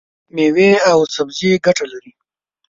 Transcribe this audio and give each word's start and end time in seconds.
مېوې 0.35 0.71
او 0.91 0.99
سبزي 1.15 1.51
ګټه 1.65 1.85
لري. 1.91 2.11